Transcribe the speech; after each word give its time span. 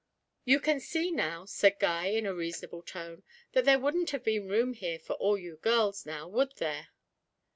'You 0.45 0.59
can 0.59 0.79
see 0.79 1.11
now,' 1.11 1.45
said 1.45 1.77
Guy, 1.77 2.05
in 2.07 2.25
a 2.25 2.33
reasonable 2.33 2.81
tone, 2.81 3.21
'that 3.51 3.65
there 3.65 3.77
wouldn't 3.77 4.09
have 4.09 4.23
been 4.23 4.47
room 4.49 4.73
here 4.73 4.97
for 4.97 5.13
all 5.17 5.37
you 5.37 5.57
girls 5.57 6.07
now, 6.07 6.27
would 6.27 6.53
there?' 6.55 6.87